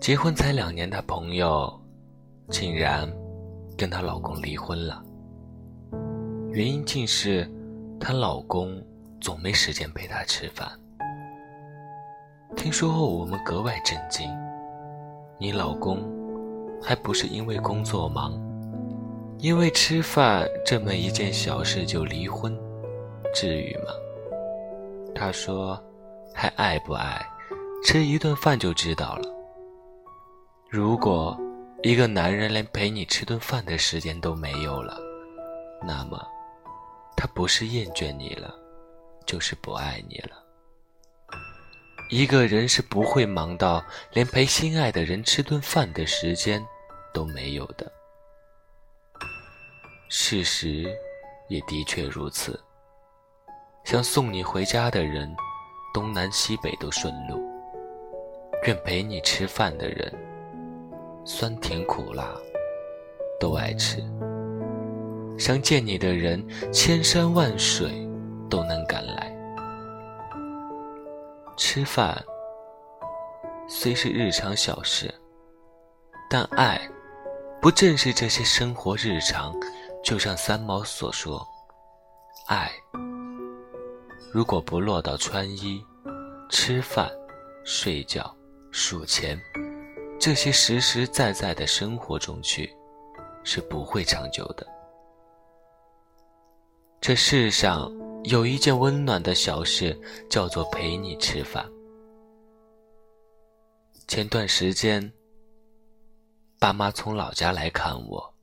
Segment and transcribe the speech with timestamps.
[0.00, 1.70] 结婚才两年的朋友，
[2.48, 3.06] 竟然
[3.76, 5.04] 跟她老公离婚了。
[6.52, 7.46] 原因竟是
[8.00, 8.82] 她老公
[9.20, 10.66] 总没时间陪她吃饭。
[12.56, 14.26] 听说后，我们格外震惊。
[15.38, 16.02] 你老公
[16.82, 18.32] 还不是因为工作忙，
[19.36, 22.58] 因为吃饭这么一件小事就离婚，
[23.34, 23.92] 至于吗？
[25.14, 25.78] 她说
[26.32, 27.22] ：“还爱不爱，
[27.84, 29.28] 吃一顿饭就知道了。”
[30.72, 31.36] 如果
[31.82, 34.96] 一个男人连陪你吃顿饭的时间都没有了，
[35.84, 36.24] 那么
[37.16, 38.54] 他不是厌倦你了，
[39.26, 40.36] 就是不爱你了。
[42.08, 46.64] 一个人是不会忙到连陪心爱的人吃顿饭的时间
[47.12, 47.90] 都没有的。
[50.08, 50.96] 事实
[51.48, 52.58] 也的确如此。
[53.82, 55.34] 想送你回家的人，
[55.92, 57.36] 东南西北都顺路；
[58.68, 60.29] 愿陪你吃饭的人。
[61.32, 62.36] 酸甜苦辣，
[63.38, 64.02] 都爱吃。
[65.38, 67.88] 想见你的人，千山万水
[68.50, 69.32] 都能赶来。
[71.56, 72.20] 吃饭
[73.68, 75.08] 虽是日常小事，
[76.28, 76.80] 但爱，
[77.62, 79.54] 不正是这些生活日常？
[80.02, 81.46] 就像三毛所说
[82.48, 82.72] ：“爱，
[84.32, 85.80] 如果不落到穿衣、
[86.50, 87.08] 吃饭、
[87.64, 88.34] 睡觉、
[88.72, 89.40] 数钱。”
[90.20, 92.70] 这些实实在在的生活中去，
[93.42, 94.66] 是不会长久的。
[97.00, 97.90] 这世上
[98.24, 99.98] 有一件温暖的小事，
[100.28, 101.66] 叫做陪你吃饭。
[104.08, 105.10] 前段时间，
[106.58, 108.34] 爸妈从老家来看我，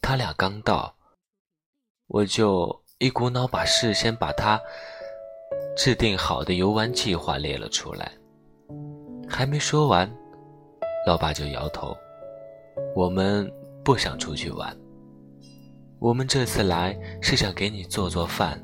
[0.00, 0.94] 他俩刚到，
[2.06, 4.60] 我就一股脑把事先把他
[5.76, 8.12] 制定好的游玩计划列了出来，
[9.28, 10.08] 还没说完。
[11.08, 11.96] 老爸就摇头，
[12.94, 13.50] 我们
[13.82, 14.76] 不想出去玩。
[15.98, 18.62] 我们这次来是想给你做做饭，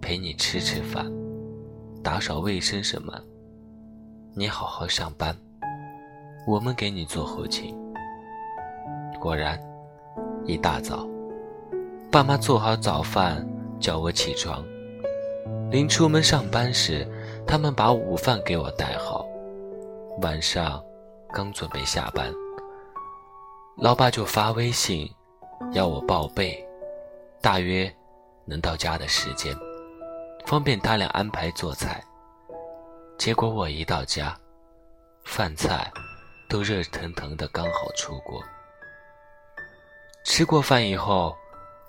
[0.00, 1.04] 陪你吃吃饭，
[2.02, 3.12] 打扫卫生什么。
[4.34, 5.36] 你好好上班，
[6.46, 7.76] 我们给你做后勤。
[9.20, 9.60] 果然，
[10.46, 11.06] 一大早，
[12.10, 13.46] 爸妈做好早饭
[13.78, 14.64] 叫我起床。
[15.70, 17.06] 临出门上班时，
[17.46, 19.26] 他们把午饭给我带好。
[20.22, 20.82] 晚上。
[21.36, 22.32] 刚准备下班，
[23.76, 25.14] 老爸就发微信
[25.72, 26.66] 要我报备，
[27.42, 27.94] 大约
[28.46, 29.54] 能到家的时间，
[30.46, 32.02] 方便他俩安排做菜。
[33.18, 34.34] 结果我一到家，
[35.26, 35.92] 饭菜
[36.48, 38.42] 都热腾腾的，刚好出锅。
[40.24, 41.36] 吃过饭以后，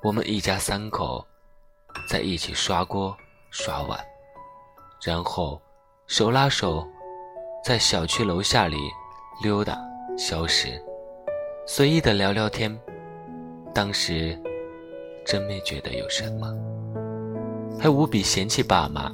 [0.04, 1.26] 我们一家三口
[2.10, 3.16] 在一起刷锅
[3.50, 3.98] 刷碗，
[5.02, 5.62] 然后
[6.06, 6.86] 手拉手
[7.64, 8.78] 在小区楼下里。
[9.40, 9.80] 溜达、
[10.18, 10.82] 消食，
[11.68, 12.76] 随意的聊聊天，
[13.72, 14.36] 当时
[15.24, 16.52] 真没觉得有什么，
[17.80, 19.12] 还无比嫌弃爸妈。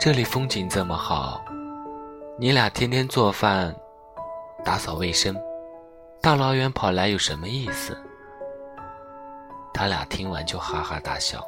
[0.00, 1.40] 这里风景这么好，
[2.36, 3.72] 你俩天天做饭、
[4.64, 5.36] 打扫卫生，
[6.20, 7.96] 大老远跑来有什么意思？
[9.72, 11.40] 他俩听完就哈哈大笑。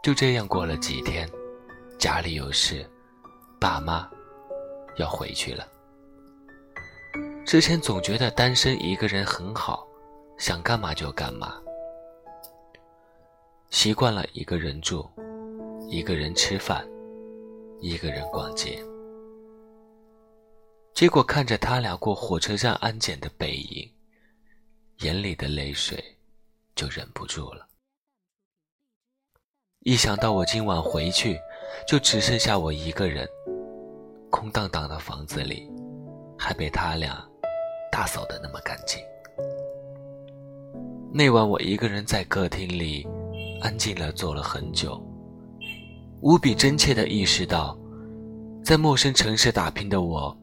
[0.00, 1.28] 就这样过了几天，
[1.98, 2.88] 家里有事。
[3.62, 4.10] 爸妈
[4.96, 5.68] 要回去了。
[7.46, 9.86] 之前总觉得单身一个人很好，
[10.36, 11.62] 想干嘛就干嘛。
[13.70, 15.08] 习惯了一个人住，
[15.88, 16.84] 一个人吃饭，
[17.80, 18.84] 一个人逛街。
[20.92, 23.88] 结果看着他俩过火车站安检的背影，
[25.02, 26.02] 眼里的泪水
[26.74, 27.68] 就忍不住了。
[29.84, 31.38] 一想到我今晚回去，
[31.86, 33.28] 就只剩下我一个人。
[34.32, 35.70] 空荡荡的房子里，
[36.38, 37.22] 还被他俩
[37.92, 38.98] 打扫的那么干净。
[41.12, 43.06] 那晚我一个人在客厅里
[43.60, 45.00] 安静了坐了很久，
[46.22, 47.78] 无比真切的意识到，
[48.64, 50.34] 在陌生城市打拼的我，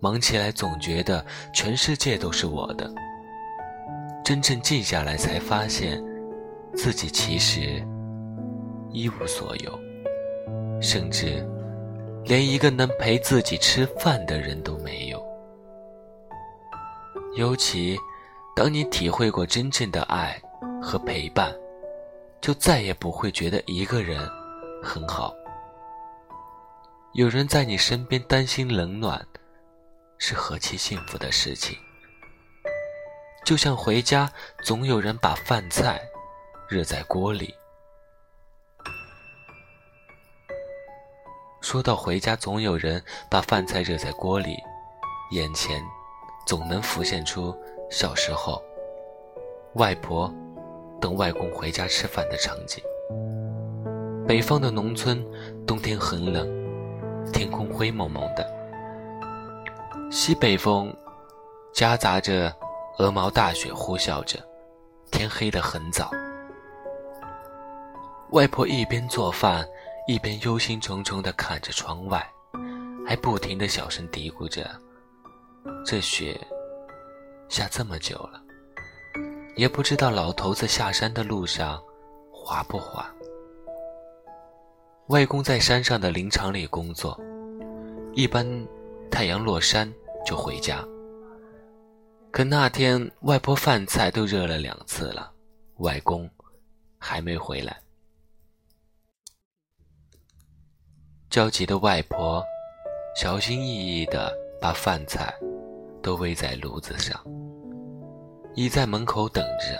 [0.00, 1.24] 忙起来总觉得
[1.54, 2.92] 全世界都是我的。
[4.22, 6.00] 真正静下来，才发现
[6.74, 7.82] 自己其实
[8.92, 9.72] 一无所有，
[10.82, 11.44] 甚至。
[12.24, 15.20] 连一个能陪自己吃饭的人都没有。
[17.36, 17.98] 尤其，
[18.54, 20.40] 当你体会过真正的爱
[20.82, 21.54] 和陪伴，
[22.40, 24.28] 就再也不会觉得一个人
[24.82, 25.34] 很好。
[27.14, 29.24] 有人在你身边担心冷暖，
[30.18, 31.76] 是何其幸福的事情。
[33.44, 34.30] 就像回家，
[34.62, 36.00] 总有人把饭菜
[36.68, 37.54] 热在锅里。
[41.70, 43.00] 说到回家，总有人
[43.30, 44.56] 把饭菜热在锅里，
[45.30, 45.80] 眼前
[46.44, 47.56] 总能浮现出
[47.88, 48.60] 小时候
[49.74, 50.28] 外婆
[51.00, 52.82] 等外公回家吃饭的场景。
[54.26, 55.24] 北方的农村，
[55.64, 56.44] 冬天很冷，
[57.32, 58.44] 天空灰蒙蒙的，
[60.10, 60.92] 西北风
[61.72, 62.52] 夹杂着
[62.98, 64.40] 鹅毛大雪呼啸着，
[65.12, 66.10] 天黑得很早。
[68.30, 69.64] 外婆一边做饭，
[70.06, 72.26] 一边忧心忡忡地看着窗外，
[73.06, 74.68] 还不停地小声嘀咕着
[75.86, 76.38] ：“这雪
[77.48, 78.42] 下这么久了，
[79.56, 81.80] 也不知道老头子下山的路上
[82.32, 83.08] 滑不滑。”
[85.08, 87.20] 外公在山上的林场里工作，
[88.14, 88.46] 一般
[89.10, 89.92] 太阳落山
[90.24, 90.84] 就回家。
[92.32, 95.32] 可那天外婆饭菜都热了两次了，
[95.78, 96.30] 外公
[96.98, 97.80] 还没回来。
[101.30, 102.44] 焦急的外婆
[103.14, 105.32] 小心翼翼地把饭菜
[106.02, 107.24] 都煨在炉子上，
[108.56, 109.78] 倚在门口等着，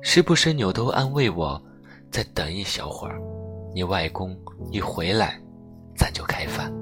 [0.00, 1.60] 时不时扭头安慰我。
[2.12, 3.20] 再等一小会儿，
[3.74, 4.38] 你外公
[4.70, 5.36] 一回来，
[5.96, 6.72] 咱就开饭。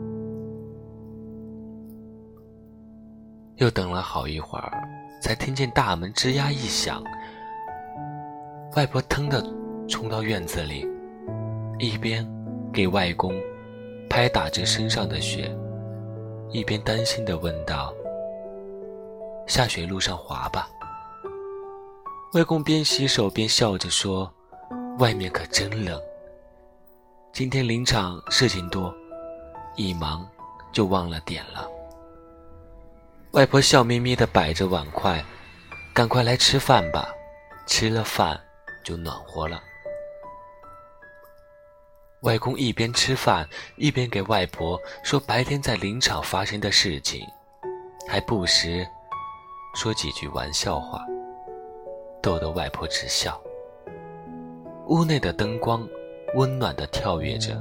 [3.56, 4.70] 又等了好一会儿，
[5.22, 7.02] 才听见大门吱呀一响，
[8.76, 9.42] 外婆腾的
[9.88, 10.86] 冲到院子里，
[11.78, 12.22] 一边
[12.72, 13.34] 给外公
[14.08, 15.54] 拍打着身上的雪，
[16.50, 17.94] 一边担心的问道
[19.46, 20.68] ：“下雪路上滑吧？”
[22.34, 24.32] 外公边洗手边笑着说。
[24.98, 25.98] 外面可真冷。
[27.32, 28.94] 今天林场事情多，
[29.74, 30.28] 一忙
[30.70, 31.66] 就忘了点了。
[33.30, 35.24] 外婆笑眯眯地摆着碗筷，
[35.94, 37.08] 赶快来吃饭吧，
[37.66, 38.38] 吃了饭
[38.84, 39.62] 就暖和了。
[42.22, 47.20] 外公一边吃饭，一边给外婆说白天在林场发生的事情，
[48.08, 48.86] 还不时
[49.74, 51.04] 说几句玩笑话，
[52.22, 53.40] 逗得外婆直笑。
[54.86, 55.86] 屋内的灯光
[56.36, 57.60] 温暖地跳跃着，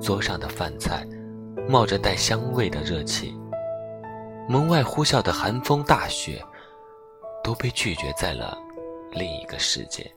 [0.00, 1.06] 桌上的饭菜
[1.68, 3.36] 冒着带香味的热气，
[4.48, 6.42] 门外呼啸的寒风大雪
[7.42, 8.56] 都被拒绝在了
[9.12, 10.10] 另一个世界。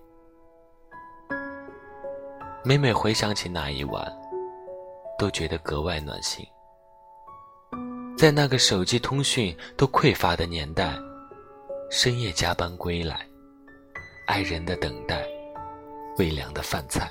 [2.68, 4.06] 每每回想起那一晚，
[5.18, 6.46] 都觉得格外暖心。
[8.18, 10.94] 在那个手机通讯都匮乏的年代，
[11.90, 13.26] 深夜加班归来，
[14.26, 15.26] 爱人的等待。
[16.18, 17.10] 微凉的饭菜，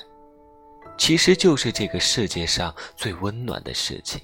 [0.98, 4.20] 其实就是这个世界上最温暖的事情。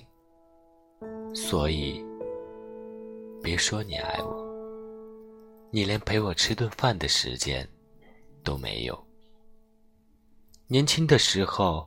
[1.34, 2.04] 所以，
[3.42, 4.46] 别说你爱我，
[5.70, 7.66] 你连陪我吃顿饭的时间
[8.44, 9.02] 都没有。
[10.72, 11.86] 年轻的时候，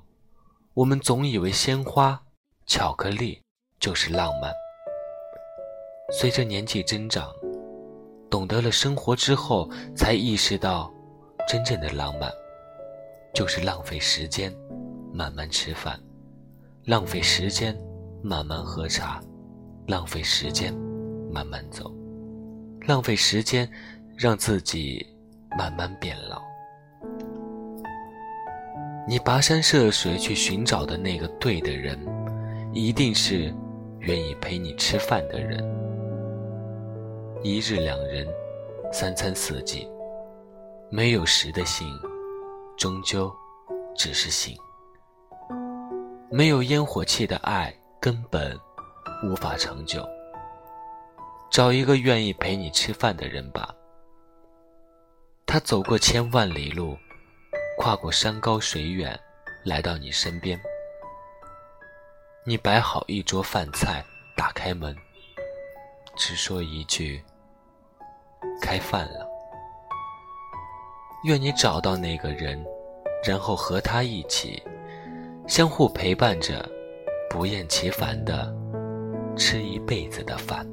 [0.75, 2.21] 我们总以为鲜花、
[2.67, 3.41] 巧克力
[3.79, 4.53] 就是浪漫。
[6.13, 7.33] 随着年纪增长，
[8.29, 10.93] 懂得了生活之后，才意识到
[11.47, 12.31] 真正的浪漫。
[13.33, 14.55] 就是浪费时间，
[15.11, 15.97] 慢慢吃饭；
[16.83, 17.75] 浪费时间，
[18.21, 19.19] 慢慢喝茶；
[19.87, 20.71] 浪费时间，
[21.33, 21.91] 慢慢走；
[22.81, 23.67] 浪费时间，
[24.15, 25.03] 让自己
[25.57, 26.39] 慢慢变老。
[29.07, 31.99] 你跋山涉水去寻找的那个对的人，
[32.73, 33.53] 一定是
[33.99, 35.63] 愿意陪你吃饭的人。
[37.43, 38.27] 一日两人，
[38.91, 39.87] 三餐四季，
[40.89, 41.87] 没有食的性。
[42.77, 43.33] 终究
[43.95, 44.53] 只是心，
[46.29, 48.59] 没有烟火气的爱根本
[49.23, 50.05] 无法长久。
[51.49, 53.73] 找一个愿意陪你吃饭的人吧。
[55.45, 56.97] 他走过千万里路，
[57.77, 59.19] 跨过山高水远，
[59.63, 60.59] 来到你身边。
[62.45, 64.03] 你摆好一桌饭菜，
[64.35, 64.95] 打开门，
[66.15, 67.23] 只说一句
[68.61, 69.27] ：“开饭了。”
[71.25, 72.63] 愿你找到那个人，
[73.25, 74.61] 然后和他一起，
[75.47, 76.67] 相互陪伴着，
[77.29, 78.53] 不厌其烦的
[79.35, 80.65] 吃一辈子的饭。